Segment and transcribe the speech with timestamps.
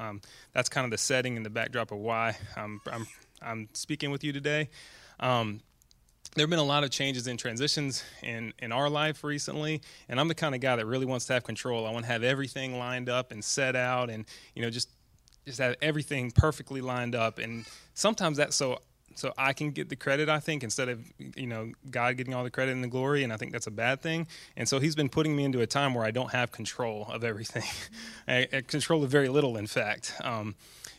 [0.00, 0.20] um,
[0.52, 3.06] that's kind of the setting and the backdrop of why I'm, I'm,
[3.42, 4.70] I'm speaking with you today.
[5.20, 5.60] Um,
[6.34, 10.20] there have been a lot of changes and transitions in, in our life recently, and
[10.20, 11.86] I'm the kind of guy that really wants to have control.
[11.86, 14.24] I want to have everything lined up and set out, and
[14.54, 14.88] you know, just
[15.44, 17.38] just have everything perfectly lined up.
[17.38, 17.64] And
[17.94, 18.78] sometimes that's so
[19.14, 21.00] so I can get the credit, I think, instead of
[21.36, 23.72] you know God getting all the credit and the glory, and I think that's a
[23.72, 24.26] bad thing.
[24.56, 27.24] And so He's been putting me into a time where I don't have control of
[27.24, 27.64] everything,
[28.28, 30.14] I, I control of very little, in fact.
[30.22, 30.54] Um,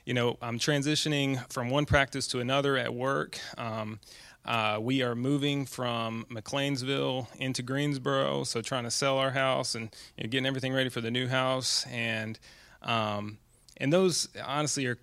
[0.06, 3.40] you know, I'm transitioning from one practice to another at work.
[3.58, 4.00] Um,
[4.44, 9.96] uh, we are moving from McLeansville into Greensboro, so trying to sell our house and
[10.18, 12.40] you know, getting everything ready for the new house, and
[12.82, 13.38] um,
[13.78, 14.98] and those honestly are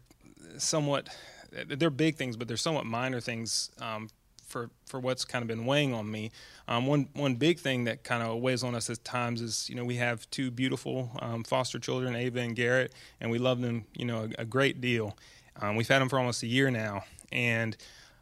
[0.56, 1.08] somewhat
[1.50, 4.08] they're big things, but they're somewhat minor things um,
[4.48, 6.30] for for what's kind of been weighing on me.
[6.66, 9.76] Um, one one big thing that kind of weighs on us at times is you
[9.76, 13.84] know we have two beautiful um, foster children, Ava and Garrett, and we love them
[13.94, 15.16] you know a, a great deal.
[15.60, 17.76] Um, we've had them for almost a year now, and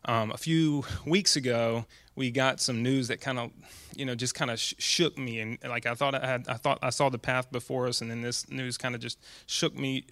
[0.05, 3.51] um, a few weeks ago we got some news that kind of
[3.95, 6.55] you know just kind of sh- shook me and like I thought I had I
[6.55, 9.75] thought I saw the path before us, and then this news kind of just shook
[9.75, 10.05] me.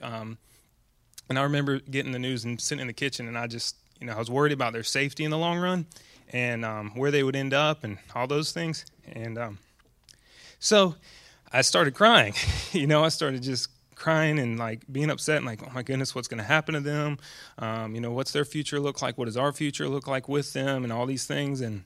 [1.29, 4.07] And I remember getting the news and sitting in the kitchen, and I just, you
[4.07, 5.87] know, I was worried about their safety in the long run
[6.31, 8.85] and um, where they would end up and all those things.
[9.13, 9.59] And um,
[10.59, 10.97] so
[11.53, 12.35] I started crying.
[12.73, 16.15] you know, I started just crying and like being upset and like, oh my goodness,
[16.15, 17.19] what's going to happen to them?
[17.59, 19.17] Um, you know, what's their future look like?
[19.17, 20.85] What does our future look like with them?
[20.85, 21.61] And all these things.
[21.61, 21.85] And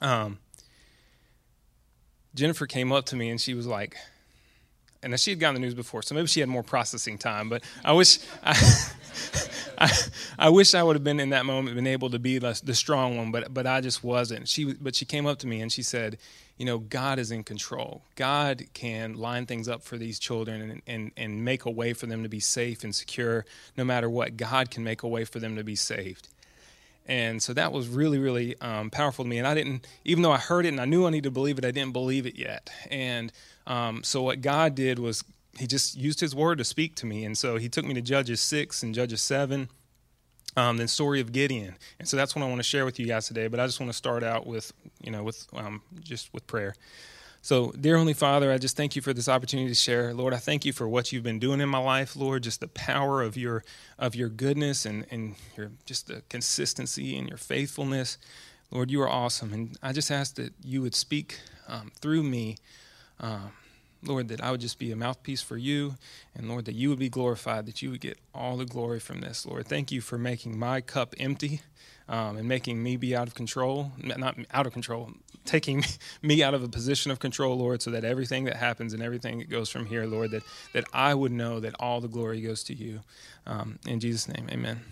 [0.00, 0.38] um,
[2.34, 3.96] Jennifer came up to me and she was like,
[5.04, 7.48] and she had gotten the news before, so maybe she had more processing time.
[7.48, 8.56] But I wish I,
[9.78, 9.90] I,
[10.38, 12.74] I, wish I would have been in that moment, been able to be the, the
[12.74, 14.48] strong one, but but I just wasn't.
[14.48, 16.18] She but she came up to me and she said,
[16.56, 18.02] you know, God is in control.
[18.14, 22.06] God can line things up for these children and, and, and make a way for
[22.06, 23.44] them to be safe and secure
[23.76, 24.36] no matter what.
[24.36, 26.28] God can make a way for them to be saved.
[27.06, 29.38] And so that was really, really um, powerful to me.
[29.38, 31.58] And I didn't, even though I heard it and I knew I needed to believe
[31.58, 32.70] it, I didn't believe it yet.
[32.90, 33.30] And
[33.66, 35.24] um, so what God did was
[35.58, 37.24] He just used His word to speak to me.
[37.24, 39.68] And so He took me to Judges 6 and Judges 7,
[40.56, 41.76] um, the story of Gideon.
[41.98, 43.48] And so that's what I want to share with you guys today.
[43.48, 46.74] But I just want to start out with, you know, with um, just with prayer.
[47.44, 50.14] So, dear Heavenly Father, I just thank you for this opportunity to share.
[50.14, 52.68] Lord, I thank you for what you've been doing in my life, Lord, just the
[52.68, 53.62] power of your
[53.98, 58.16] of your goodness and, and your just the consistency and your faithfulness.
[58.70, 59.52] Lord, you are awesome.
[59.52, 61.38] And I just ask that you would speak
[61.68, 62.56] um, through me.
[63.24, 63.52] Um,
[64.02, 65.94] Lord, that I would just be a mouthpiece for you,
[66.34, 69.22] and Lord, that you would be glorified, that you would get all the glory from
[69.22, 69.46] this.
[69.46, 71.62] Lord, thank you for making my cup empty
[72.06, 75.10] um, and making me be out of control, not out of control,
[75.46, 75.82] taking
[76.22, 79.38] me out of a position of control, Lord, so that everything that happens and everything
[79.38, 80.42] that goes from here, Lord, that,
[80.74, 83.00] that I would know that all the glory goes to you.
[83.46, 84.82] Um, in Jesus' name, amen.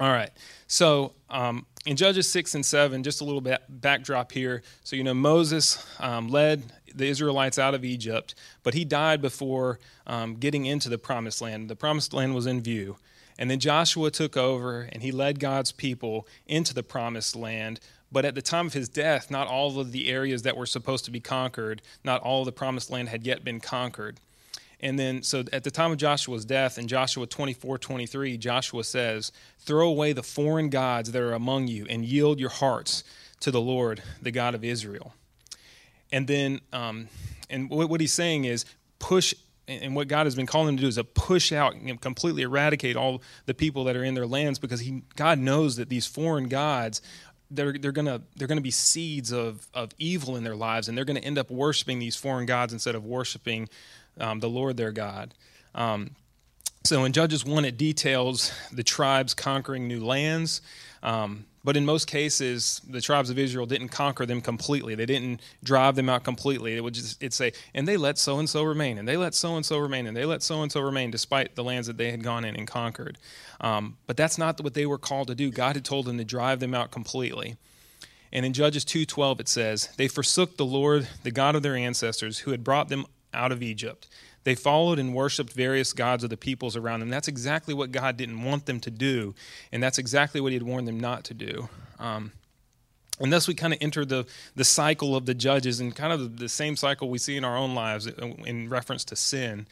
[0.00, 0.30] All right.
[0.66, 4.62] So um, in Judges 6 and 7, just a little bit backdrop here.
[4.82, 9.78] So, you know, Moses um, led the Israelites out of Egypt, but he died before
[10.06, 11.68] um, getting into the promised land.
[11.68, 12.96] The promised land was in view.
[13.38, 17.80] And then Joshua took over and he led God's people into the promised land.
[18.12, 21.04] But at the time of his death, not all of the areas that were supposed
[21.06, 24.20] to be conquered, not all of the promised land had yet been conquered.
[24.80, 29.32] And then, so at the time of Joshua's death, in Joshua 24 23, Joshua says,
[29.58, 33.02] Throw away the foreign gods that are among you and yield your hearts
[33.40, 35.14] to the Lord, the God of Israel.
[36.14, 37.08] And then, um,
[37.50, 38.64] and what he's saying is,
[39.00, 39.34] push
[39.66, 42.42] and what God has been calling them to do is to push out and completely
[42.42, 46.06] eradicate all the people that are in their lands because he, God knows that these
[46.06, 47.02] foreign gods
[47.50, 51.04] they're, they're gonna they're gonna be seeds of, of evil in their lives and they're
[51.04, 53.68] gonna end up worshiping these foreign gods instead of worshiping
[54.20, 55.34] um, the Lord their God.
[55.74, 56.10] Um,
[56.84, 60.60] so in Judges 1, it details the tribes conquering new lands.
[61.04, 64.94] Um, but in most cases, the tribes of Israel didn't conquer them completely.
[64.94, 66.76] They didn't drive them out completely.
[66.76, 69.34] It would just it'd say, and they let so and so remain, and they let
[69.34, 71.96] so and so remain, and they let so and so remain, despite the lands that
[71.96, 73.18] they had gone in and conquered.
[73.60, 75.50] Um, but that's not what they were called to do.
[75.50, 77.56] God had told them to drive them out completely.
[78.32, 82.40] And in Judges 2:12 it says, "They forsook the Lord, the God of their ancestors,
[82.40, 84.06] who had brought them out of Egypt.
[84.44, 87.08] They followed and worshiped various gods of the peoples around them.
[87.08, 89.34] That's exactly what God didn't want them to do,
[89.72, 91.68] and that's exactly what He had warned them not to do.
[91.98, 92.32] Um,
[93.20, 94.26] and thus, we kind of enter the,
[94.56, 97.56] the cycle of the judges and kind of the same cycle we see in our
[97.56, 99.68] own lives in reference to sin.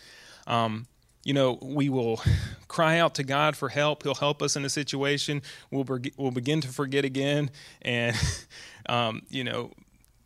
[0.46, 0.86] Um,
[1.24, 2.20] you know, we will
[2.68, 4.04] cry out to God for help.
[4.04, 5.42] He'll help us in a situation.
[5.70, 7.50] We'll, be- we'll begin to forget again.
[7.82, 8.16] And,
[8.88, 9.72] um, you know,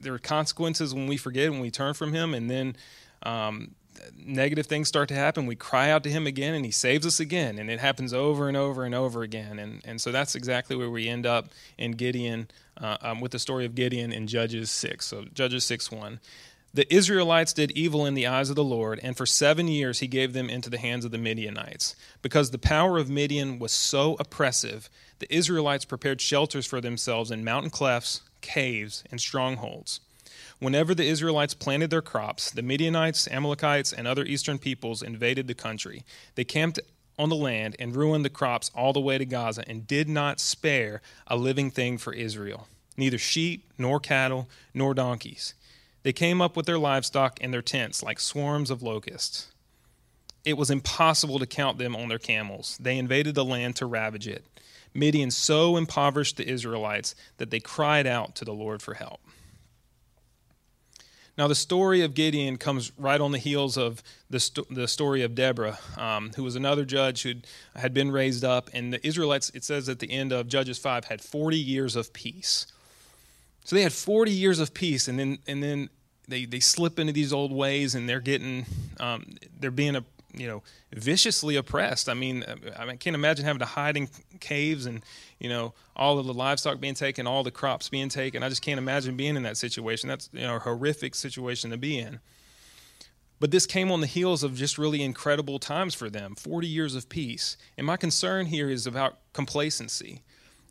[0.01, 2.35] there are consequences when we forget, when we turn from Him.
[2.35, 2.77] And then
[3.23, 3.75] um,
[4.17, 7.21] negative things start to happen, we cry out to him again and he saves us
[7.21, 7.59] again.
[7.59, 9.59] And it happens over and over and over again.
[9.59, 11.49] And, and so that's exactly where we end up
[11.79, 12.49] in Gideon,
[12.81, 15.05] uh, um, with the story of Gideon in Judges 6.
[15.05, 16.21] So Judges 6 1.
[16.75, 20.07] The Israelites did evil in the eyes of the Lord, and for seven years he
[20.07, 21.97] gave them into the hands of the Midianites.
[22.21, 27.45] Because the power of Midian was so oppressive, the Israelites prepared shelters for themselves in
[27.45, 30.01] mountain clefts, caves, and strongholds.
[30.59, 35.55] Whenever the Israelites planted their crops, the Midianites, Amalekites, and other eastern peoples invaded the
[35.55, 36.05] country.
[36.35, 36.81] They camped
[37.19, 40.41] on the land and ruined the crops all the way to Gaza and did not
[40.41, 45.55] spare a living thing for Israel, neither sheep, nor cattle, nor donkeys.
[46.03, 49.53] They came up with their livestock and their tents like swarms of locusts.
[50.45, 52.79] It was impossible to count them on their camels.
[52.81, 54.45] They invaded the land to ravage it.
[54.95, 59.21] Midian so impoverished the Israelites that they cried out to the Lord for help.
[61.39, 65.23] Now, the story of Gideon comes right on the heels of the, sto- the story
[65.23, 67.35] of Deborah, um, who was another judge who
[67.75, 68.71] had been raised up.
[68.73, 72.15] And the Israelites, it says at the end of Judges 5, had 40 years of
[72.15, 72.67] peace.
[73.65, 75.91] So they had 40 years of peace, and then, and then
[76.27, 78.65] they, they slip into these old ways, and they're getting,
[78.99, 79.27] um,
[79.61, 80.05] they're being a,
[80.37, 80.63] you know,
[80.93, 82.09] viciously oppressed.
[82.09, 82.45] I mean,
[82.79, 84.09] I can't imagine having to hide in
[84.41, 85.03] caves and,
[85.41, 88.43] you know, all of the livestock being taken, all the crops being taken.
[88.43, 90.09] I just can't imagine being in that situation.
[90.09, 92.21] That's, you know, a horrific situation to be in.
[93.39, 96.95] But this came on the heels of just really incredible times for them 40 years
[96.95, 97.57] of peace.
[97.77, 100.23] And my concern here is about complacency.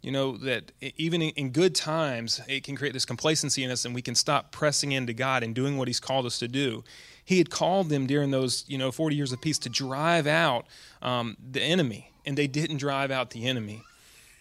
[0.05, 3.95] You know, that even in good times, it can create this complacency in us and
[3.95, 6.83] we can stop pressing into God and doing what He's called us to do.
[7.23, 10.67] He had called them during those you know 40 years of peace to drive out
[11.01, 13.81] um, the enemy and they didn't drive out the enemy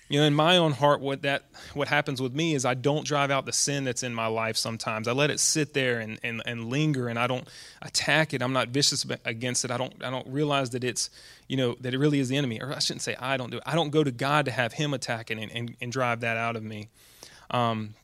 [0.08, 3.06] you know in my own heart what that what happens with me is i don't
[3.06, 5.08] drive out the sin that's in my life sometimes.
[5.08, 7.48] I let it sit there and, and, and linger and i don't
[7.82, 8.42] attack it.
[8.42, 9.70] I'm not vicious against it.
[9.70, 11.10] I don't i don't realize that it's
[11.48, 12.60] you know that it really is the enemy.
[12.60, 13.62] Or i shouldn't say i don't do it.
[13.66, 16.36] I don't go to god to have him attack it and, and, and drive that
[16.36, 16.88] out of me.
[17.50, 17.94] Um,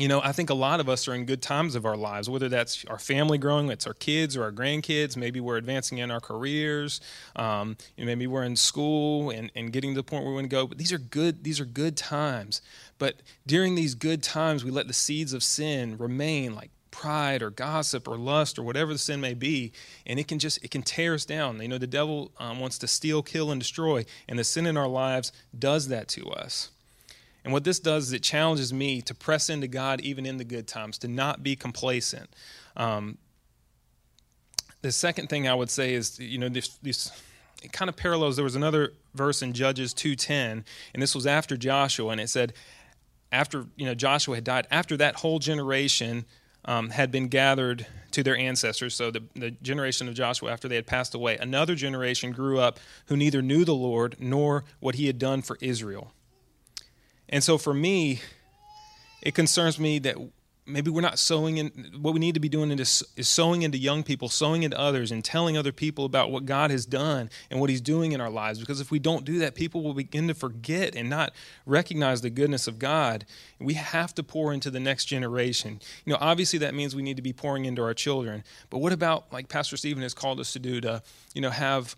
[0.00, 2.30] you know, I think a lot of us are in good times of our lives,
[2.30, 5.14] whether that's our family growing, it's our kids or our grandkids.
[5.14, 7.02] Maybe we're advancing in our careers.
[7.36, 10.56] Um, maybe we're in school and, and getting to the point where we want to
[10.56, 10.66] go.
[10.66, 11.44] But these are good.
[11.44, 12.62] These are good times.
[12.98, 13.16] But
[13.46, 18.08] during these good times, we let the seeds of sin remain, like pride or gossip
[18.08, 19.70] or lust or whatever the sin may be,
[20.06, 21.60] and it can just it can tear us down.
[21.60, 24.78] You know, the devil um, wants to steal, kill, and destroy, and the sin in
[24.78, 26.70] our lives does that to us.
[27.44, 30.44] And what this does is it challenges me to press into God even in the
[30.44, 32.28] good times, to not be complacent.
[32.76, 33.18] Um,
[34.82, 37.10] the second thing I would say is, you know, this, this
[37.62, 38.36] it kind of parallels.
[38.36, 40.64] There was another verse in Judges 2:10,
[40.94, 42.52] and this was after Joshua, and it said,
[43.32, 46.24] after you know Joshua had died, after that whole generation
[46.64, 50.74] um, had been gathered to their ancestors, so the, the generation of Joshua after they
[50.74, 55.06] had passed away, another generation grew up who neither knew the Lord nor what He
[55.06, 56.12] had done for Israel.
[57.30, 58.20] And so for me,
[59.22, 60.16] it concerns me that
[60.66, 61.68] maybe we're not sowing in
[62.00, 65.24] what we need to be doing is, sowing into young people sowing into others and
[65.24, 68.60] telling other people about what god has done and what he's doing in our lives.
[68.60, 71.32] Because if we don't do that people will begin to forget and not
[71.66, 73.24] recognize the goodness of god.
[73.58, 75.80] We have to pour into the next generation.
[76.04, 78.44] You know obviously that means we need to be pouring into our children.
[78.70, 81.02] But what about like pastor stephen has called us to do to
[81.34, 81.96] you know have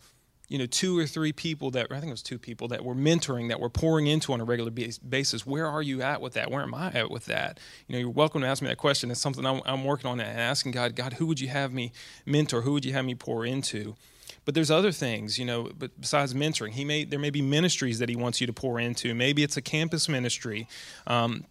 [0.53, 2.95] you know, two or three people that I think it was two people that were
[2.95, 5.47] mentoring, that were pouring into on a regular basis.
[5.47, 6.51] Where are you at with that?
[6.51, 7.59] Where am I at with that?
[7.89, 9.11] You know, you're welcome to ask me that question.
[9.11, 11.91] It's something I'm, I'm working on and asking God, God, who would you have me
[12.27, 12.61] mentor?
[12.61, 13.97] Who would you have me pour into?
[14.45, 17.99] But there's other things, you know, but besides mentoring, he may there may be ministries
[18.01, 19.15] that he wants you to pour into.
[19.15, 20.69] Maybe it's a campus ministry.
[21.07, 21.45] Um,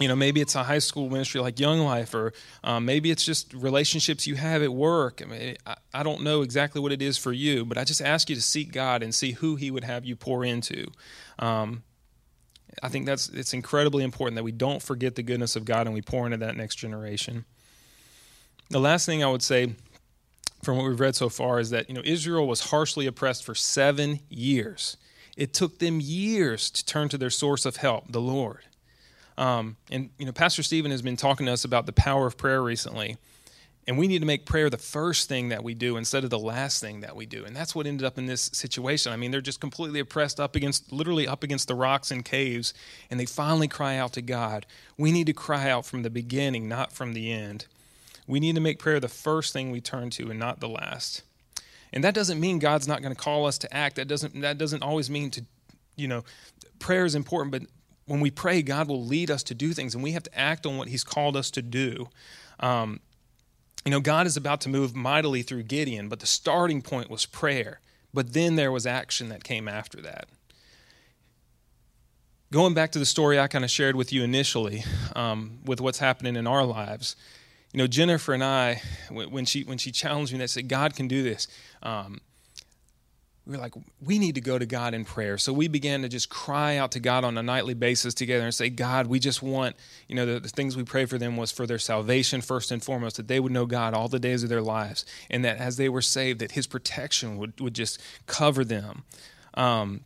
[0.00, 2.32] you know maybe it's a high school ministry like young life or
[2.64, 5.22] um, maybe it's just relationships you have at work.
[5.22, 8.00] I, mean, I, I, don't know exactly what it is for you but i just
[8.00, 10.86] ask you to seek god and see who he would have you pour into.
[11.38, 11.82] Um,
[12.82, 15.94] i think that's it's incredibly important that we don't forget the goodness of god and
[15.94, 17.44] we pour into that next generation.
[18.70, 19.74] The last thing i would say
[20.62, 23.54] from what we've read so far is that you know israel was harshly oppressed for
[23.54, 24.96] seven years.
[25.34, 28.64] It took them years to turn to their source of help the lord
[29.38, 32.36] um, and you know, Pastor Stephen has been talking to us about the power of
[32.36, 33.16] prayer recently,
[33.86, 36.38] and we need to make prayer the first thing that we do instead of the
[36.38, 37.44] last thing that we do.
[37.44, 39.12] And that's what ended up in this situation.
[39.12, 42.74] I mean, they're just completely oppressed up against, literally up against the rocks and caves,
[43.10, 44.66] and they finally cry out to God.
[44.96, 47.66] We need to cry out from the beginning, not from the end.
[48.26, 51.22] We need to make prayer the first thing we turn to and not the last.
[51.92, 53.96] And that doesn't mean God's not going to call us to act.
[53.96, 55.44] That doesn't that doesn't always mean to
[55.96, 56.24] you know,
[56.78, 57.62] prayer is important, but
[58.06, 60.66] when we pray, God will lead us to do things, and we have to act
[60.66, 62.08] on what He's called us to do.
[62.60, 63.00] Um,
[63.84, 67.26] you know, God is about to move mightily through Gideon, but the starting point was
[67.26, 67.80] prayer.
[68.14, 70.28] But then there was action that came after that.
[72.52, 74.84] Going back to the story I kind of shared with you initially,
[75.16, 77.16] um, with what's happening in our lives,
[77.72, 81.08] you know, Jennifer and I, when she when she challenged me, that said, "God can
[81.08, 81.48] do this."
[81.82, 82.20] Um,
[83.46, 85.36] we were like, we need to go to God in prayer.
[85.36, 88.54] So we began to just cry out to God on a nightly basis together and
[88.54, 89.74] say, God, we just want,
[90.06, 92.84] you know, the, the, things we prayed for them was for their salvation first and
[92.84, 95.76] foremost, that they would know God all the days of their lives, and that as
[95.76, 99.02] they were saved, that His protection would, would just cover them.
[99.54, 100.04] Um,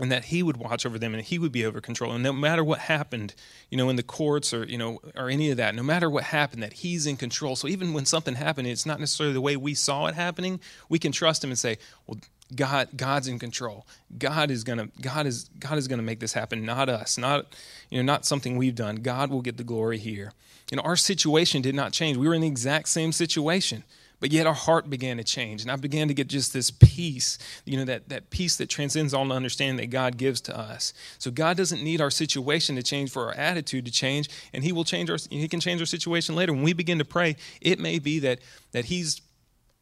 [0.00, 2.32] and that he would watch over them and he would be over control and no
[2.32, 3.34] matter what happened
[3.68, 6.24] you know in the courts or you know or any of that no matter what
[6.24, 9.56] happened that he's in control so even when something happened it's not necessarily the way
[9.56, 12.18] we saw it happening we can trust him and say well
[12.54, 13.86] god god's in control
[14.18, 17.46] god is gonna god is god is gonna make this happen not us not
[17.90, 20.32] you know not something we've done god will get the glory here
[20.70, 23.84] you know our situation did not change we were in the exact same situation
[24.20, 25.62] but yet our heart began to change.
[25.62, 29.14] And I began to get just this peace, you know, that, that peace that transcends
[29.14, 30.92] all understanding that God gives to us.
[31.18, 34.28] So God doesn't need our situation to change for our attitude to change.
[34.52, 36.52] And He will change our He can change our situation later.
[36.52, 38.40] When we begin to pray, it may be that
[38.72, 39.20] that He's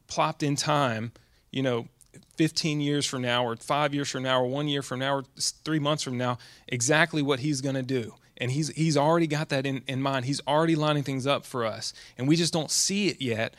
[0.06, 1.12] plopped in time,
[1.50, 1.88] you know,
[2.37, 5.25] 15 years from now, or five years from now, or one year from now, or
[5.64, 8.14] three months from now, exactly what He's going to do.
[8.38, 10.26] And he's he's already got that in, in mind.
[10.26, 11.94] He's already lining things up for us.
[12.18, 13.54] And we just don't see it yet.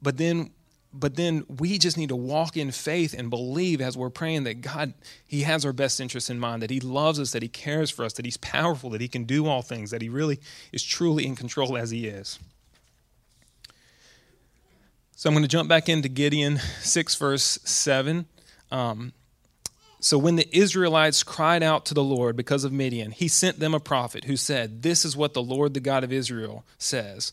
[0.00, 0.52] But then
[0.94, 4.60] but then we just need to walk in faith and believe as we're praying that
[4.60, 4.92] God,
[5.26, 8.04] He has our best interests in mind, that He loves us, that He cares for
[8.04, 10.38] us, that He's powerful, that He can do all things, that He really
[10.70, 12.38] is truly in control as He is.
[15.22, 18.26] So I'm going to jump back into Gideon 6, verse 7.
[18.72, 19.12] Um,
[20.00, 23.72] so when the Israelites cried out to the Lord because of Midian, He sent them
[23.72, 27.32] a prophet who said, This is what the Lord, the God of Israel, says.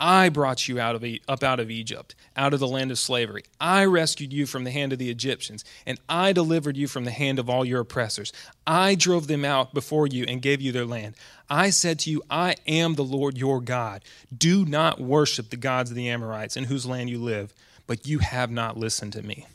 [0.00, 3.42] I brought you out of up out of Egypt, out of the land of slavery.
[3.60, 7.10] I rescued you from the hand of the Egyptians, and I delivered you from the
[7.10, 8.32] hand of all your oppressors.
[8.66, 11.16] I drove them out before you and gave you their land.
[11.50, 14.04] I said to you, I am the Lord your God.
[14.36, 17.52] Do not worship the gods of the Amorites in whose land you live,
[17.86, 19.46] but you have not listened to me.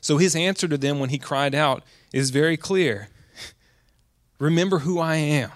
[0.00, 3.08] So his answer to them when he cried out is very clear.
[4.38, 5.50] Remember who I am.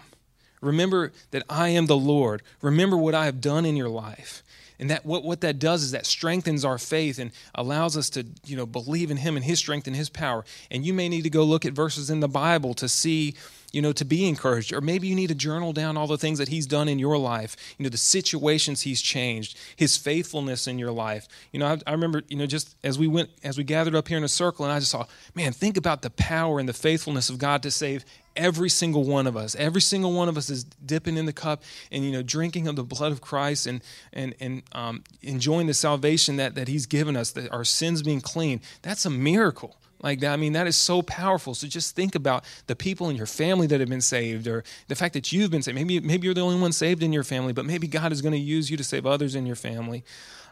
[0.66, 2.42] Remember that I am the Lord.
[2.60, 4.42] Remember what I have done in your life.
[4.78, 8.26] And that what, what that does is that strengthens our faith and allows us to,
[8.44, 10.44] you know, believe in him and his strength and his power.
[10.70, 13.34] And you may need to go look at verses in the Bible to see
[13.72, 14.72] you know, to be encouraged.
[14.72, 17.18] Or maybe you need to journal down all the things that He's done in your
[17.18, 21.28] life, you know, the situations He's changed, His faithfulness in your life.
[21.52, 24.08] You know, I, I, remember, you know, just as we went, as we gathered up
[24.08, 26.72] here in a circle, and I just saw, man, think about the power and the
[26.74, 28.04] faithfulness of God to save
[28.36, 29.56] every single one of us.
[29.56, 32.76] Every single one of us is dipping in the cup and, you know, drinking of
[32.76, 33.82] the blood of Christ and,
[34.12, 38.20] and, and um, enjoying the salvation that, that He's given us, that our sins being
[38.20, 38.60] clean.
[38.82, 40.32] That's a miracle like that.
[40.32, 41.54] I mean, that is so powerful.
[41.54, 44.94] So just think about the people in your family that have been saved, or the
[44.94, 45.74] fact that you've been saved.
[45.74, 48.32] Maybe maybe you're the only one saved in your family, but maybe God is going
[48.32, 50.04] to use you to save others in your family.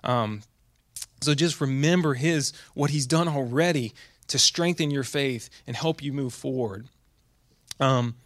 [0.02, 0.42] Um,
[1.20, 3.94] so just remember His what He's done already
[4.26, 6.88] to strengthen your faith and help you move forward.
[7.78, 8.16] Um,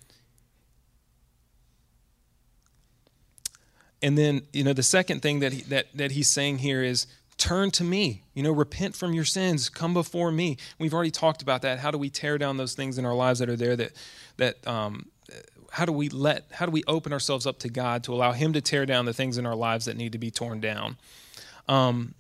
[4.03, 7.07] and then you know the second thing that he, that that he's saying here is
[7.39, 8.25] turn to me.
[8.35, 9.69] You know repent from your sins.
[9.69, 10.59] Come before me.
[10.79, 11.79] We've already talked about that.
[11.79, 13.93] How do we tear down those things in our lives that are there that
[14.37, 15.07] that um,
[15.71, 18.53] how do we let how do we open ourselves up to god to allow him
[18.53, 20.97] to tear down the things in our lives that need to be torn down?
[21.69, 22.15] Um,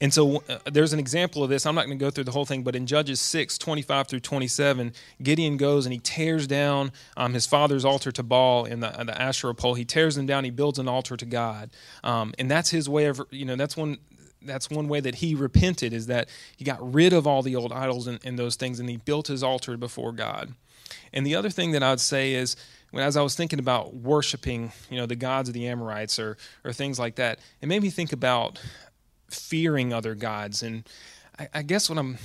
[0.00, 1.64] and so uh, there's an example of this.
[1.64, 4.20] I'm not going to go through the whole thing, but in Judges 6, 25 through
[4.20, 8.88] 27, Gideon goes and he tears down um, his father's altar to Baal in the,
[8.88, 9.74] the Asherah pole.
[9.74, 10.44] He tears them down.
[10.44, 11.70] He builds an altar to God.
[12.04, 13.96] Um, and that's his way of, you know, that's one,
[14.42, 17.72] that's one way that he repented is that he got rid of all the old
[17.72, 20.52] idols and, and those things and he built his altar before God.
[21.12, 22.56] And the other thing that I'd say is,
[22.90, 26.36] when, as I was thinking about worshiping, you know, the gods of the Amorites or
[26.64, 28.60] or things like that, it made me think about
[29.28, 30.62] fearing other gods.
[30.62, 30.88] And
[31.38, 32.18] I, I guess what I'm,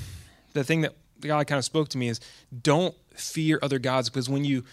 [0.53, 2.19] the thing that God kind of spoke to me is
[2.61, 4.63] don't fear other gods because when you,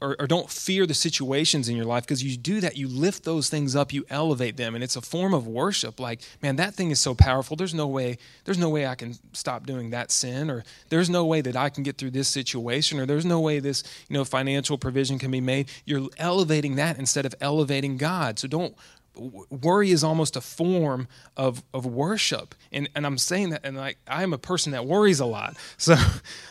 [0.00, 3.24] or, or, don't fear the situations in your life because you do that you lift
[3.24, 5.98] those things up you elevate them and it's a form of worship.
[5.98, 7.56] Like man that thing is so powerful.
[7.56, 11.24] There's no way there's no way i can stop doing that sin or there's no
[11.24, 14.24] way that i can get through this situation or there's no way this you know
[14.24, 15.68] financial provision can be made.
[15.84, 18.38] You're elevating that instead of elevating god.
[18.38, 18.76] So don't
[19.18, 22.54] worry is almost a form of, of worship.
[22.72, 25.56] And, and I'm saying that, and like, I'm a person that worries a lot.
[25.78, 25.96] So,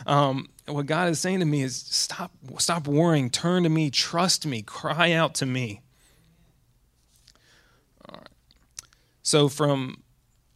[0.06, 4.46] um, what God is saying to me is stop, stop worrying, turn to me, trust
[4.46, 5.80] me, cry out to me.
[8.08, 8.28] All right.
[9.22, 10.02] So from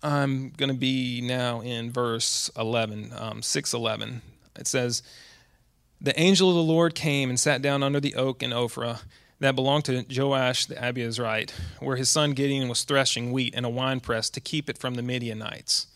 [0.03, 4.23] I'm going to be now in verse 11, um, 611.
[4.57, 5.03] It says,
[6.01, 9.01] The angel of the Lord came and sat down under the oak in Ophrah
[9.43, 13.71] that belonged to Joash the Abiezrite, where his son Gideon was threshing wheat in a
[13.71, 15.89] winepress to keep it from the Midianites.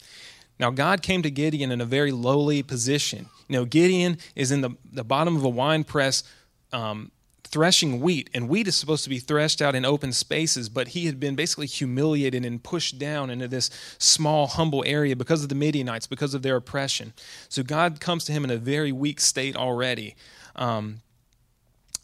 [0.59, 3.27] Now, God came to Gideon in a very lowly position.
[3.47, 6.25] You know, Gideon is in the, the bottom of a winepress
[6.73, 7.13] um,
[7.45, 11.07] threshing wheat, and wheat is supposed to be threshed out in open spaces, but he
[11.07, 15.55] had been basically humiliated and pushed down into this small, humble area because of the
[15.55, 17.13] Midianites, because of their oppression.
[17.49, 20.17] So God comes to him in a very weak state already.
[20.57, 21.03] Um,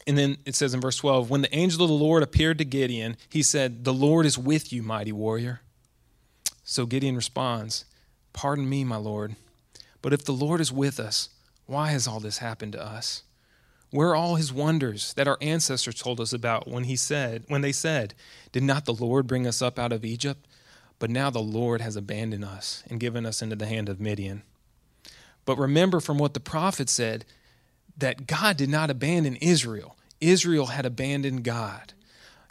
[0.05, 2.65] and then it says in verse 12, when the angel of the Lord appeared to
[2.65, 5.61] Gideon, he said, The Lord is with you, mighty warrior.
[6.63, 7.85] So Gideon responds,
[8.33, 9.35] Pardon me, my Lord,
[10.01, 11.29] but if the Lord is with us,
[11.65, 13.23] why has all this happened to us?
[13.91, 17.61] Where are all his wonders that our ancestors told us about when he said, when
[17.61, 18.15] they said,
[18.51, 20.47] Did not the Lord bring us up out of Egypt?
[20.99, 24.43] But now the Lord has abandoned us and given us into the hand of Midian.
[25.45, 27.25] But remember from what the prophet said
[27.97, 29.95] that God did not abandon Israel.
[30.19, 31.93] Israel had abandoned God.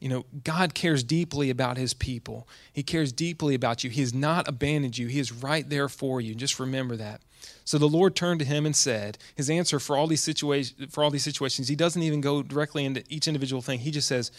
[0.00, 2.48] You know, God cares deeply about his people.
[2.72, 3.90] He cares deeply about you.
[3.90, 5.06] He has not abandoned you.
[5.06, 6.34] He is right there for you.
[6.34, 7.20] Just remember that.
[7.64, 11.04] So the Lord turned to him and said, his answer for all these situations for
[11.04, 13.80] all these situations, he doesn't even go directly into each individual thing.
[13.80, 14.32] He just says,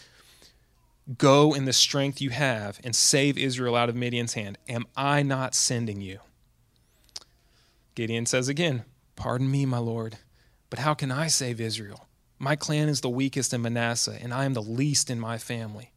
[1.17, 4.57] Go in the strength you have and save Israel out of Midian's hand.
[4.69, 6.19] Am I not sending you?
[7.95, 8.83] Gideon says again,
[9.15, 10.17] Pardon me, my Lord,
[10.73, 12.07] but how can I save Israel?
[12.39, 15.91] My clan is the weakest in Manasseh, and I am the least in my family.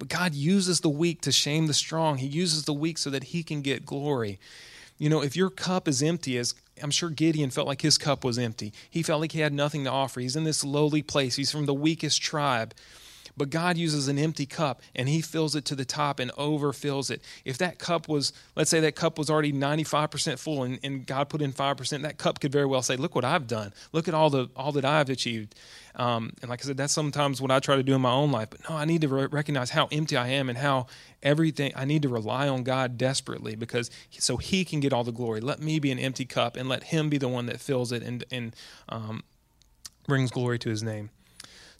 [0.00, 2.18] But God uses the weak to shame the strong.
[2.18, 4.40] He uses the weak so that he can get glory.
[4.98, 8.24] You know, if your cup is empty, as I'm sure Gideon felt like his cup
[8.24, 10.18] was empty, he felt like he had nothing to offer.
[10.18, 12.74] He's in this lowly place, he's from the weakest tribe.
[13.36, 17.10] But God uses an empty cup and He fills it to the top and overfills
[17.10, 17.22] it.
[17.44, 21.28] If that cup was, let's say that cup was already 95% full and, and God
[21.28, 23.72] put in 5%, that cup could very well say, Look what I've done.
[23.92, 25.54] Look at all, the, all that I've achieved.
[25.96, 28.30] Um, and like I said, that's sometimes what I try to do in my own
[28.30, 28.48] life.
[28.50, 30.86] But no, I need to re- recognize how empty I am and how
[31.22, 35.12] everything, I need to rely on God desperately because so He can get all the
[35.12, 35.40] glory.
[35.40, 38.02] Let me be an empty cup and let Him be the one that fills it
[38.02, 38.54] and, and
[38.88, 39.24] um,
[40.06, 41.10] brings glory to His name.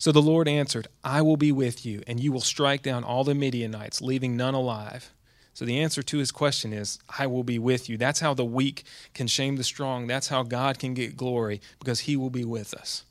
[0.00, 3.22] So the Lord answered, I will be with you, and you will strike down all
[3.22, 5.12] the Midianites, leaving none alive.
[5.52, 7.98] So the answer to his question is, I will be with you.
[7.98, 10.06] That's how the weak can shame the strong.
[10.06, 13.04] That's how God can get glory, because he will be with us.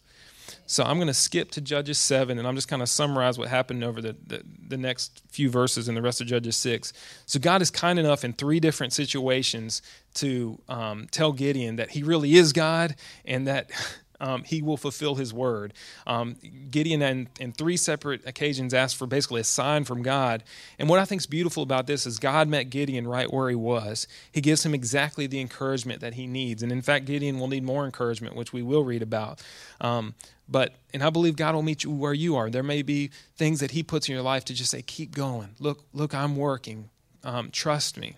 [0.65, 3.49] So I'm going to skip to Judges 7, and I'm just kind of summarize what
[3.49, 6.91] happened over the, the, the, next few verses in the rest of Judges 6.
[7.27, 9.83] So God is kind enough in three different situations
[10.15, 13.69] to um, tell Gideon that he really is God and that
[14.19, 15.73] um, he will fulfill his word.
[16.05, 16.35] Um,
[16.69, 20.43] Gideon, in, in three separate occasions, asked for basically a sign from God.
[20.77, 23.55] And what I think is beautiful about this is God met Gideon right where he
[23.55, 24.07] was.
[24.31, 26.63] He gives him exactly the encouragement that he needs.
[26.63, 29.41] And in fact, Gideon will need more encouragement, which we will read about.
[29.81, 30.15] Um,
[30.49, 32.49] but and I believe God will meet you where you are.
[32.49, 35.49] There may be things that He puts in your life to just say, "Keep going.
[35.59, 36.89] Look, look, I'm working.
[37.23, 38.15] Um, trust me."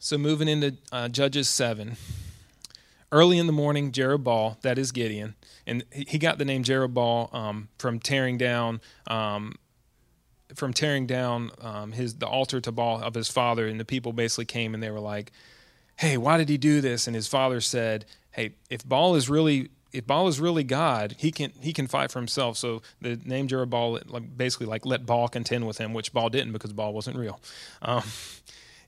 [0.00, 1.96] So moving into uh, Judges seven.
[3.12, 5.34] Early in the morning, Jerubbaal, that is Gideon,
[5.66, 9.56] and he got the name Jerubbaal um, from tearing down um,
[10.54, 14.12] from tearing down um, his the altar to Baal of his father, and the people
[14.12, 15.32] basically came and they were like,
[15.96, 19.70] "Hey, why did he do this?" And his father said, "Hey, if Baal is really
[19.92, 23.48] if Baal is really God, he can he can fight for himself." So the name
[23.48, 27.40] Jerubbaal basically like let Baal contend with him, which Baal didn't because Baal wasn't real.
[27.82, 28.04] Um,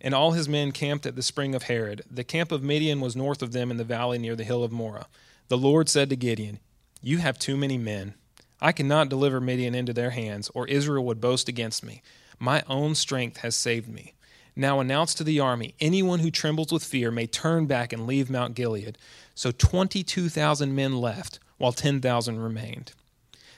[0.02, 2.02] and all his men camped at the spring of Harod.
[2.10, 4.72] The camp of Midian was north of them in the valley near the hill of
[4.72, 5.06] Moreh.
[5.48, 6.58] The Lord said to Gideon,
[7.00, 8.14] You have too many men.
[8.60, 12.02] I cannot deliver Midian into their hands, or Israel would boast against me.
[12.38, 14.14] My own strength has saved me.
[14.54, 18.28] Now announce to the army anyone who trembles with fear may turn back and leave
[18.28, 18.98] Mount Gilead.
[19.34, 22.92] So 22,000 men left, while 10,000 remained.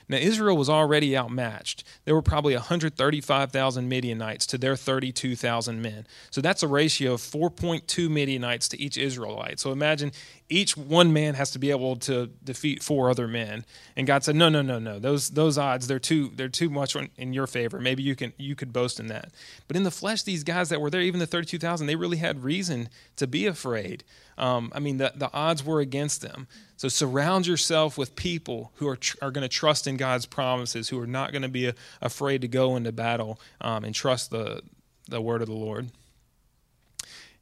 [0.07, 1.83] Now, Israel was already outmatched.
[2.05, 6.05] There were probably 135,000 Midianites to their 32,000 men.
[6.29, 9.59] So that's a ratio of 4.2 Midianites to each Israelite.
[9.59, 10.11] So imagine
[10.47, 13.65] each one man has to be able to defeat four other men.
[13.95, 14.99] And God said, "No, no, no, no.
[14.99, 17.79] Those those odds they're too they're too much in your favor.
[17.79, 19.31] Maybe you can you could boast in that."
[19.67, 22.43] But in the flesh, these guys that were there, even the 32,000, they really had
[22.43, 24.03] reason to be afraid.
[24.37, 26.47] Um, I mean, the, the odds were against them.
[26.77, 30.89] So surround yourself with people who are, tr- are going to trust in God's promises,
[30.89, 34.31] who are not going to be a, afraid to go into battle um, and trust
[34.31, 34.61] the,
[35.07, 35.89] the word of the Lord.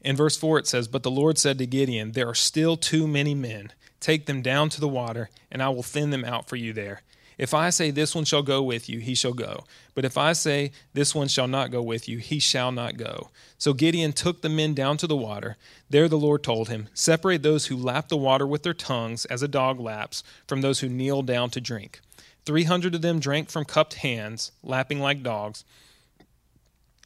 [0.01, 3.07] In verse 4, it says, But the Lord said to Gideon, There are still too
[3.07, 3.71] many men.
[3.99, 7.01] Take them down to the water, and I will thin them out for you there.
[7.43, 9.65] If I say, This one shall go with you, he shall go.
[9.95, 13.31] But if I say, This one shall not go with you, he shall not go.
[13.57, 15.57] So Gideon took the men down to the water.
[15.89, 19.43] There the Lord told him, Separate those who lap the water with their tongues, as
[19.43, 21.99] a dog laps, from those who kneel down to drink.
[22.45, 25.65] Three hundred of them drank from cupped hands, lapping like dogs.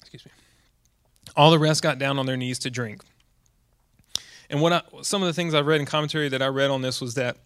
[0.02, 0.32] Excuse me.
[1.36, 3.02] All the rest got down on their knees to drink.
[4.52, 6.84] And what I, some of the things I read in commentary that I read on
[6.84, 7.38] this was that,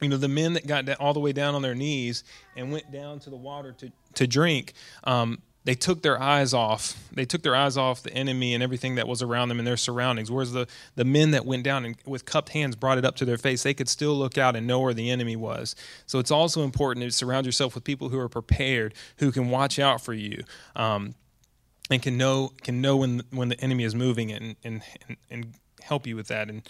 [0.00, 2.24] you know, the men that got all the way down on their knees
[2.56, 4.72] and went down to the water to, to drink,
[5.04, 6.96] um, they took their eyes off.
[7.12, 9.76] They took their eyes off the enemy and everything that was around them and their
[9.76, 10.30] surroundings.
[10.30, 13.26] Whereas the, the men that went down and with cupped hands brought it up to
[13.26, 15.76] their face, they could still look out and know where the enemy was.
[16.06, 19.78] So it's also important to surround yourself with people who are prepared, who can watch
[19.78, 20.44] out for you.
[20.74, 21.14] Um,
[21.90, 24.82] and can know can know when when the enemy is moving and and
[25.28, 26.62] and help you with that and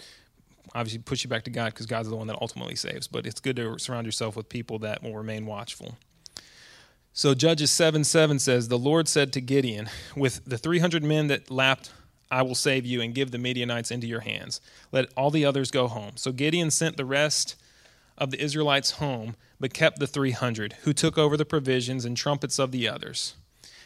[0.73, 3.07] obviously push you back to God because God's the one that ultimately saves.
[3.07, 5.97] But it's good to surround yourself with people that will remain watchful.
[7.13, 11.51] So Judges 7 7 says, The Lord said to Gideon, With the 300 men that
[11.51, 11.91] lapped,
[12.29, 14.61] I will save you and give the Midianites into your hands.
[14.91, 16.13] Let all the others go home.
[16.15, 17.55] So Gideon sent the rest
[18.17, 22.57] of the Israelites home, but kept the 300, who took over the provisions and trumpets
[22.57, 23.35] of the others.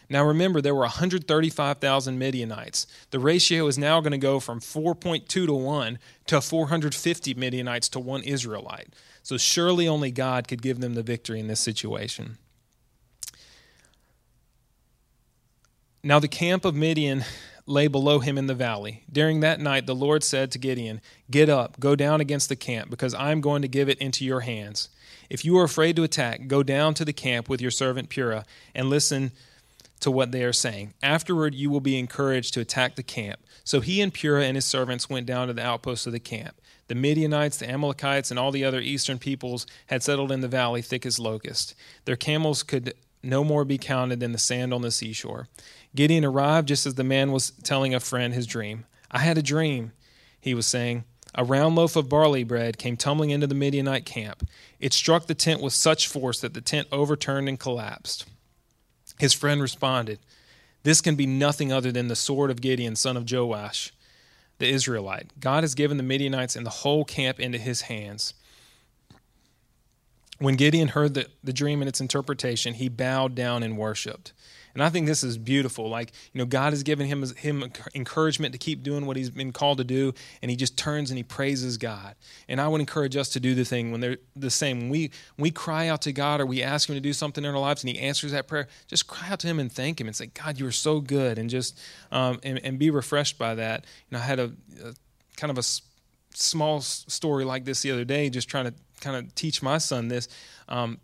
[0.10, 2.88] Now remember, there were 135,000 Midianites.
[3.12, 8.00] The ratio is now going to go from 4.2 to 1 to 450 Midianites to
[8.00, 8.94] one Israelite.
[9.24, 12.38] So surely only God could give them the victory in this situation.
[16.04, 17.26] Now the camp of Midian
[17.66, 19.04] lay below him in the valley.
[19.12, 22.92] During that night, the Lord said to Gideon, Get up, go down against the camp,
[22.92, 24.90] because I am going to give it into your hands.
[25.32, 28.46] If you are afraid to attack, go down to the camp with your servant Purah
[28.76, 29.32] and listen
[30.00, 30.94] to what they are saying.
[31.02, 33.40] Afterward, you will be encouraged to attack the camp.
[33.64, 36.62] So he and Purah and his servants went down to the outposts of the camp.
[36.88, 40.82] The Midianites, the Amalekites, and all the other eastern peoples had settled in the valley
[40.82, 41.74] thick as locusts.
[42.06, 45.48] Their camels could no more be counted than the sand on the seashore.
[45.96, 48.86] Gideon arrived just as the man was telling a friend his dream.
[49.10, 49.94] I had a dream,
[50.40, 51.06] he was saying.
[51.34, 54.48] A round loaf of barley bread came tumbling into the Midianite camp.
[54.80, 58.26] It struck the tent with such force that the tent overturned and collapsed.
[59.20, 60.20] His friend responded,
[60.84, 63.94] This can be nothing other than the sword of Gideon, son of Joash,
[64.60, 65.40] the Israelite.
[65.40, 68.34] God has given the Midianites and the whole camp into his hands.
[70.38, 74.34] When Gideon heard the, the dream and its interpretation, he bowed down and worshiped.
[74.76, 75.90] And I think this is beautiful.
[75.90, 79.54] Like, you know, God has given him, him encouragement to keep doing what he's been
[79.54, 82.16] called to do, and he just turns and he praises God.
[82.48, 84.82] And I would encourage us to do the thing when they're the same.
[84.82, 87.50] When we, we cry out to God or we ask him to do something in
[87.50, 90.08] our lives and he answers that prayer, just cry out to him and thank him
[90.08, 91.80] and say, God, you are so good, and just
[92.12, 93.86] um, and, and be refreshed by that.
[94.10, 94.52] You know, I had a,
[94.84, 94.94] a
[95.38, 95.64] kind of a
[96.34, 100.10] small story like this the other day, just trying to kind of teach my son
[100.10, 100.28] this.
[100.68, 101.00] Um,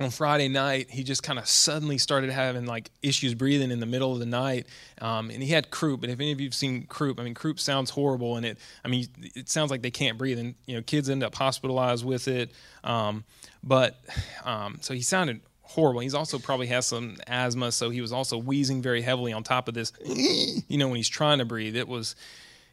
[0.00, 3.86] on Friday night, he just kind of suddenly started having like issues breathing in the
[3.86, 4.66] middle of the night,
[5.00, 6.02] um, and he had croup.
[6.02, 8.88] And if any of you've seen croup, I mean, croup sounds horrible, and it, I
[8.88, 12.28] mean, it sounds like they can't breathe, and you know, kids end up hospitalized with
[12.28, 12.52] it.
[12.82, 13.24] Um,
[13.62, 14.00] but
[14.44, 16.00] um, so he sounded horrible.
[16.00, 19.68] He's also probably has some asthma, so he was also wheezing very heavily on top
[19.68, 19.92] of this.
[20.06, 22.16] You know, when he's trying to breathe, it was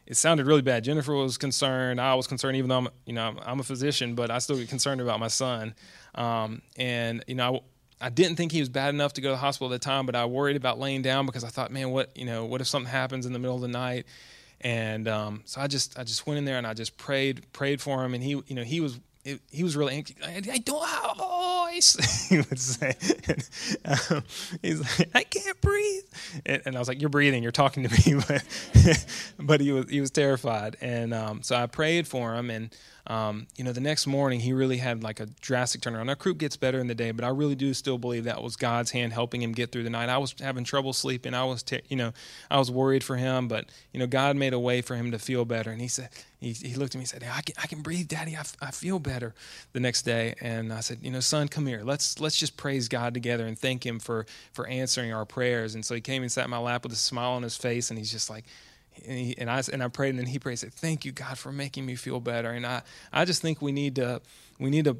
[0.08, 0.84] it sounded really bad.
[0.84, 2.00] Jennifer was concerned.
[2.00, 4.70] I was concerned, even though I'm, you know, I'm a physician, but I still get
[4.70, 5.74] concerned about my son.
[6.14, 7.62] Um, and you know,
[8.00, 9.84] I, I, didn't think he was bad enough to go to the hospital at the
[9.84, 12.62] time, but I worried about laying down because I thought, man, what, you know, what
[12.62, 14.06] if something happens in the middle of the night?
[14.62, 17.82] And um, so I just, I just went in there and I just prayed, prayed
[17.82, 18.98] for him, and he, you know, he was
[19.50, 20.16] he was really anxious.
[20.24, 22.94] I, I don't have a voice, he would say.
[23.84, 24.22] Um,
[24.62, 26.02] he's like, I can't breathe.
[26.46, 28.22] And, and, I was like, You're breathing, you're talking to me.
[28.28, 29.06] But,
[29.38, 30.76] but he, was, he was terrified.
[30.80, 32.50] And um, so I prayed for him.
[32.50, 32.74] And
[33.08, 36.06] um, you know, the next morning he really had like a drastic turnaround.
[36.06, 38.56] Now, croup gets better in the day, but I really do still believe that was
[38.56, 40.10] God's hand helping him get through the night.
[40.10, 41.32] I was having trouble sleeping.
[41.32, 42.12] I was, you know,
[42.50, 45.18] I was worried for him, but you know, God made a way for him to
[45.18, 45.70] feel better.
[45.70, 46.10] And he said,
[46.40, 48.36] he, he looked at me and said, I can, I can breathe, Daddy.
[48.36, 49.34] I, I feel better
[49.72, 50.34] the next day.
[50.40, 51.82] And I said, you know, son, come here.
[51.82, 55.74] Let's let's just praise God together and thank Him for for answering our prayers.
[55.74, 57.90] And so he came and sat in my lap with a smile on his face,
[57.90, 58.44] and he's just like,
[59.06, 61.38] and, he, and I and I prayed, and then he prayed, said, "Thank you, God,
[61.38, 64.20] for making me feel better." And I I just think we need to
[64.58, 64.96] we need to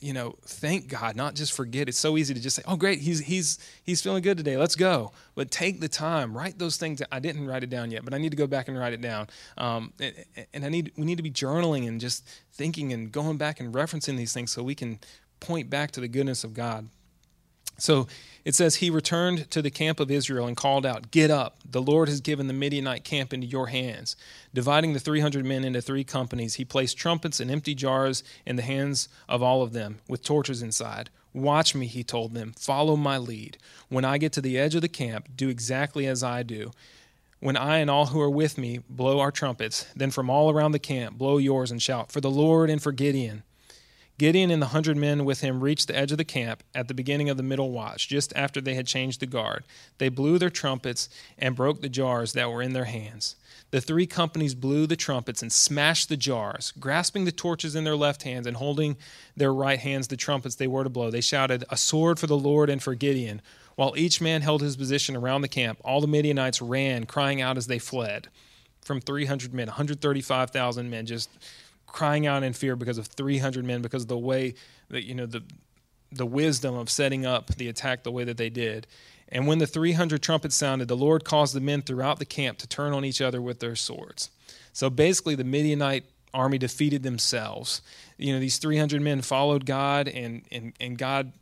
[0.00, 1.88] you know thank God, not just forget.
[1.88, 4.56] It's so easy to just say, "Oh, great, he's he's he's feeling good today.
[4.56, 7.02] Let's go." But take the time, write those things.
[7.10, 9.00] I didn't write it down yet, but I need to go back and write it
[9.00, 9.28] down.
[9.58, 10.14] Um, and,
[10.52, 13.74] and I need we need to be journaling and just thinking and going back and
[13.74, 14.98] referencing these things so we can
[15.40, 16.88] point back to the goodness of God.
[17.82, 18.06] So
[18.44, 21.82] it says, He returned to the camp of Israel and called out, Get up, the
[21.82, 24.14] Lord has given the Midianite camp into your hands.
[24.54, 28.62] Dividing the 300 men into three companies, he placed trumpets and empty jars in the
[28.62, 31.10] hands of all of them, with torches inside.
[31.34, 32.52] Watch me, he told them.
[32.56, 33.58] Follow my lead.
[33.88, 36.70] When I get to the edge of the camp, do exactly as I do.
[37.40, 40.70] When I and all who are with me blow our trumpets, then from all around
[40.70, 43.42] the camp blow yours and shout, For the Lord and for Gideon.
[44.22, 46.94] Gideon and the hundred men with him reached the edge of the camp at the
[46.94, 49.64] beginning of the middle watch, just after they had changed the guard.
[49.98, 53.34] They blew their trumpets and broke the jars that were in their hands.
[53.72, 56.72] The three companies blew the trumpets and smashed the jars.
[56.78, 58.96] Grasping the torches in their left hands and holding
[59.36, 62.38] their right hands the trumpets they were to blow, they shouted, A sword for the
[62.38, 63.42] Lord and for Gideon.
[63.74, 67.56] While each man held his position around the camp, all the Midianites ran, crying out
[67.56, 68.28] as they fled.
[68.84, 71.28] From 300 men, 135,000 men just
[71.92, 74.54] crying out in fear because of 300 men, because of the way
[74.88, 75.42] that, you know, the,
[76.10, 78.86] the wisdom of setting up the attack the way that they did.
[79.28, 82.66] And when the 300 trumpets sounded, the Lord caused the men throughout the camp to
[82.66, 84.30] turn on each other with their swords.
[84.72, 87.82] So basically, the Midianite army defeated themselves.
[88.18, 91.32] You know, these 300 men followed God, and, and, and God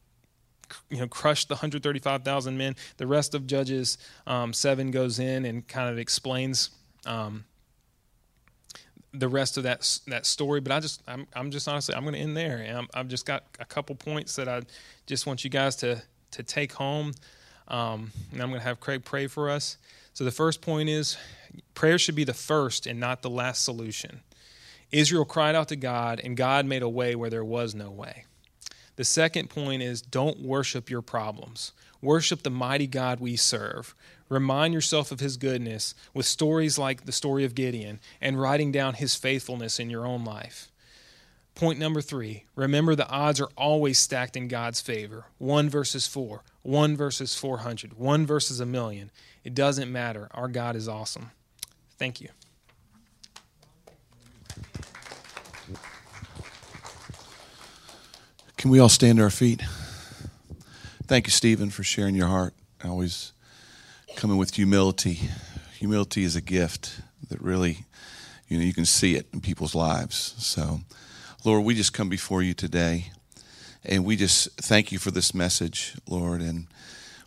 [0.89, 2.77] you know crushed the 135,000 men.
[2.97, 6.71] The rest of Judges um, seven goes in and kind of explains
[7.07, 7.45] um,
[9.13, 10.61] the rest of that that story.
[10.61, 13.09] But I just I'm I'm just honestly I'm going to end there, and I'm, I've
[13.09, 14.63] just got a couple points that I
[15.07, 17.13] just want you guys to to take home.
[17.69, 19.77] Um, and I'm going to have Craig pray for us.
[20.13, 21.17] So the first point is
[21.75, 24.21] prayer should be the first and not the last solution.
[24.91, 28.25] Israel cried out to God, and God made a way where there was no way.
[28.97, 31.73] The second point is don't worship your problems.
[32.03, 33.95] Worship the mighty God we serve.
[34.31, 38.95] Remind yourself of his goodness with stories like the story of Gideon and writing down
[38.95, 40.71] his faithfulness in your own life.
[41.57, 45.27] Point number three remember the odds are always stacked in God's favor.
[45.39, 49.11] 1 versus 4, 1 versus 400, 1 versus a million.
[49.43, 50.29] It doesn't matter.
[50.31, 51.33] Our God is awesome.
[51.99, 52.29] Thank you.
[58.57, 59.63] Can we all stand to our feet?
[61.07, 62.55] Thank you, Stephen, for sharing your heart.
[62.85, 63.33] I Always
[64.21, 65.19] coming with humility.
[65.79, 67.87] Humility is a gift that really,
[68.49, 70.35] you know, you can see it in people's lives.
[70.37, 70.81] So,
[71.43, 73.13] Lord, we just come before you today
[73.83, 76.43] and we just thank you for this message, Lord.
[76.43, 76.67] And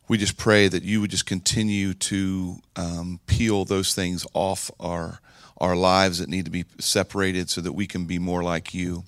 [0.07, 5.19] we just pray that you would just continue to um, peel those things off our
[5.57, 9.03] our lives that need to be separated so that we can be more like you.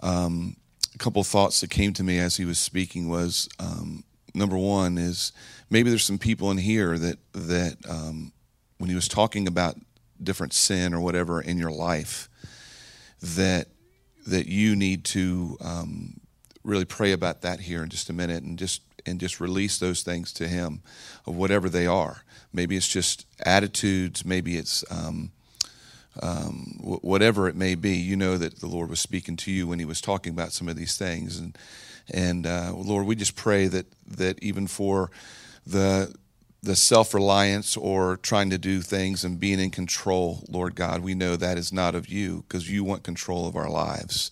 [0.00, 0.56] Um,
[0.94, 4.96] a couple thoughts that came to me as he was speaking was um, number one
[4.98, 5.32] is
[5.74, 8.32] maybe there's some people in here that that um,
[8.78, 9.74] when he was talking about
[10.22, 12.28] different sin or whatever in your life
[13.20, 13.66] that
[14.24, 16.20] that you need to um,
[16.62, 20.04] really pray about that here in just a minute and just and just release those
[20.04, 20.80] things to him
[21.26, 22.22] of whatever they are.
[22.52, 25.32] Maybe it's just attitudes maybe it's um,
[26.22, 27.96] um, whatever it may be.
[27.96, 30.68] You know that the lord was speaking to you when he was talking about some
[30.68, 31.36] of these things.
[31.36, 31.58] And
[32.12, 35.10] and uh, lord we just pray that that even for
[35.66, 36.14] the
[36.64, 41.14] the self reliance or trying to do things and being in control, Lord God, we
[41.14, 44.30] know that is not of you because you want control of our lives.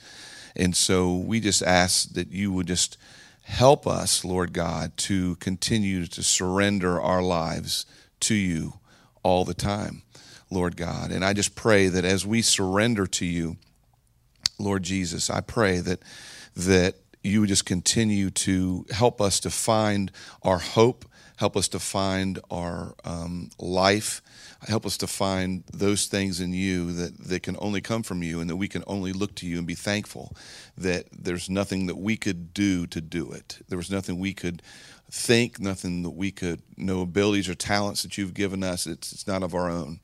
[0.57, 2.97] And so we just ask that you would just
[3.42, 7.87] help us, Lord God, to continue to surrender our lives
[8.21, 8.75] to you
[9.23, 10.03] all the time,
[10.51, 11.11] Lord God.
[11.11, 13.57] And I just pray that as we surrender to you,
[14.59, 16.01] Lord Jesus, I pray that
[16.55, 20.11] that you would just continue to help us to find
[20.42, 21.05] our hope
[21.42, 24.22] Help us to find our um, life.
[24.68, 28.40] Help us to find those things in you that, that can only come from you
[28.40, 30.37] and that we can only look to you and be thankful
[30.78, 33.59] that there's nothing that we could do to do it.
[33.68, 34.62] There was nothing we could
[35.11, 38.87] think, nothing that we could, no abilities or talents that you've given us.
[38.87, 39.98] It's, it's not of our own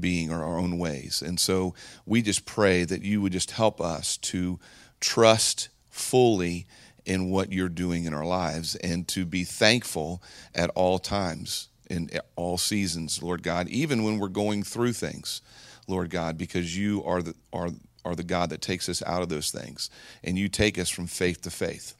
[0.00, 1.22] being or our own ways.
[1.22, 1.72] And so
[2.04, 4.58] we just pray that you would just help us to
[4.98, 6.66] trust fully
[7.10, 10.22] in what you're doing in our lives and to be thankful
[10.54, 15.42] at all times in all seasons, Lord God, even when we're going through things,
[15.88, 17.70] Lord God, because you are the are
[18.04, 19.90] are the God that takes us out of those things
[20.22, 21.94] and you take us from faith to faith.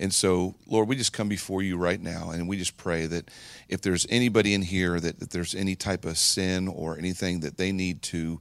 [0.00, 3.30] And so, Lord, we just come before you right now and we just pray that
[3.68, 7.56] if there's anybody in here that, that there's any type of sin or anything that
[7.56, 8.40] they need to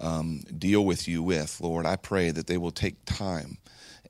[0.00, 3.58] um, deal with you with, Lord, I pray that they will take time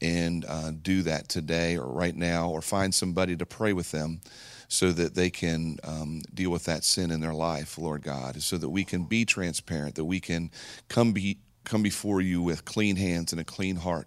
[0.01, 4.21] and uh, do that today or right now, or find somebody to pray with them
[4.69, 8.59] so that they can um, deal with that sin in their life, Lord God, so
[8.59, 10.51] that we can be transparent, that we can
[10.89, 14.07] come be come before you with clean hands and a clean heart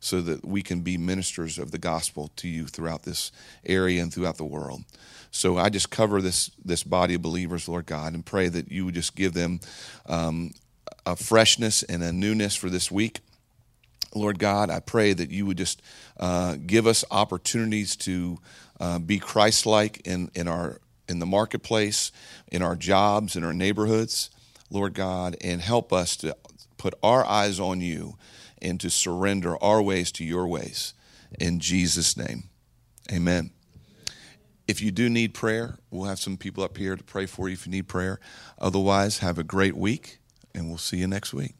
[0.00, 3.32] so that we can be ministers of the gospel to you throughout this
[3.64, 4.82] area and throughout the world.
[5.30, 8.84] So I just cover this this body of believers, Lord God, and pray that you
[8.84, 9.60] would just give them
[10.06, 10.52] um,
[11.04, 13.20] a freshness and a newness for this week.
[14.16, 15.82] Lord God, I pray that you would just
[16.18, 18.38] uh, give us opportunities to
[18.80, 22.10] uh, be Christ-like in, in our in the marketplace,
[22.50, 24.28] in our jobs, in our neighborhoods,
[24.70, 26.36] Lord God, and help us to
[26.78, 28.16] put our eyes on you
[28.60, 30.94] and to surrender our ways to your ways.
[31.38, 32.48] In Jesus' name,
[33.12, 33.50] amen.
[34.66, 37.52] If you do need prayer, we'll have some people up here to pray for you
[37.52, 38.18] if you need prayer.
[38.58, 40.18] Otherwise, have a great week,
[40.54, 41.54] and we'll see you next week.